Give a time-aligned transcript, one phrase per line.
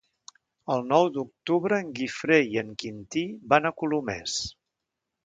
[0.75, 4.39] El nou d'octubre en Guifré i en Quintí van a Colomers.